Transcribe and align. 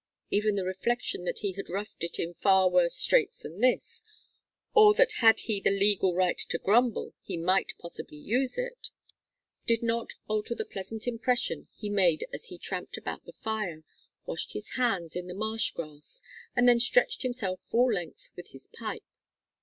Even 0.31 0.55
the 0.55 0.65
reflection 0.65 1.25
that 1.25 1.41
he 1.41 1.51
had 1.51 1.69
roughed 1.69 2.03
it 2.03 2.17
in 2.17 2.33
far 2.33 2.67
worse 2.71 2.95
straits 2.95 3.41
than 3.41 3.59
this, 3.61 4.01
or 4.73 4.95
that 4.95 5.11
had 5.21 5.41
he 5.41 5.59
the 5.61 5.69
legal 5.69 6.15
right 6.15 6.39
to 6.39 6.57
grumble 6.57 7.13
he 7.21 7.37
might 7.37 7.75
possibly 7.77 8.17
use 8.17 8.57
it, 8.57 8.89
did 9.67 9.83
not 9.83 10.13
alter 10.27 10.55
the 10.55 10.65
pleasant 10.65 11.05
impression 11.05 11.67
he 11.75 11.87
made 11.87 12.25
as 12.33 12.47
he 12.47 12.57
tramped 12.57 12.97
out 13.05 13.25
the 13.25 13.31
fire, 13.33 13.83
washed 14.25 14.53
his 14.53 14.71
hands 14.71 15.15
in 15.15 15.27
the 15.27 15.35
marsh 15.35 15.69
grass, 15.69 16.23
and 16.55 16.67
then 16.67 16.79
stretched 16.79 17.21
himself 17.21 17.59
full 17.61 17.93
length 17.93 18.31
with 18.35 18.47
his 18.47 18.65
pipe. 18.65 19.03